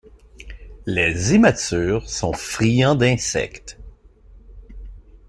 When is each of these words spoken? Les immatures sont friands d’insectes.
Les 0.87 1.35
immatures 1.35 2.09
sont 2.09 2.33
friands 2.33 2.95
d’insectes. 2.95 3.77